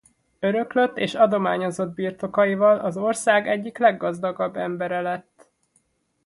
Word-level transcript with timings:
Öröklött 0.39 0.97
és 0.97 1.15
adományozott 1.15 1.93
birtokaival 1.93 2.79
az 2.79 2.97
ország 2.97 3.47
egyik 3.47 3.77
leggazdagabb 3.77 4.55
embere 4.55 5.01
lett. 5.01 5.49